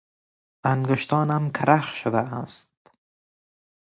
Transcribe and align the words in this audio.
انگشتانم 0.63 1.49
کرخ 1.51 1.87
شده 1.95 2.17
است. 2.17 2.71